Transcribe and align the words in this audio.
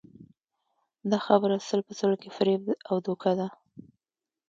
دا 1.11 1.17
خبره 1.27 1.55
سل 1.67 1.79
په 1.87 1.93
سلو 1.99 2.15
کې 2.21 2.29
فریب 2.37 2.63
او 2.89 2.95
دوکه 3.05 3.31
ده 3.39 3.47